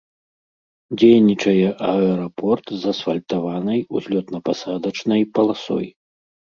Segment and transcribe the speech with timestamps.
[1.01, 5.87] Дзейнічае аэрапорт з асфальтаванай узлётна-пасадачнай паласой.